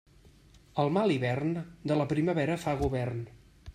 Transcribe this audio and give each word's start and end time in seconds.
El 0.83 0.87
mal 0.95 1.13
hivern, 1.15 1.53
de 1.91 1.99
la 2.01 2.07
primavera 2.15 2.57
fa 2.65 2.75
govern. 2.81 3.21